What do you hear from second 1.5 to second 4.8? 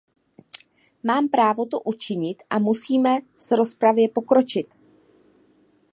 to učinit a musíme s rozpravě pokročit.